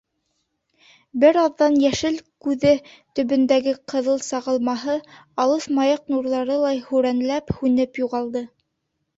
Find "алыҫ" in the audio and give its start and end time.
5.45-5.69